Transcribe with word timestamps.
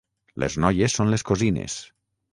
Les 0.43 0.55
noies 0.63 0.97
són 1.01 1.13
les 1.15 1.27
cosines. 1.31 1.77